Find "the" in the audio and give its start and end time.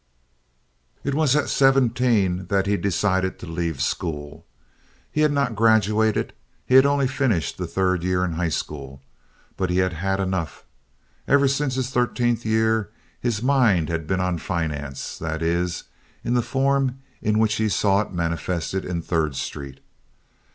7.59-7.67, 16.33-16.41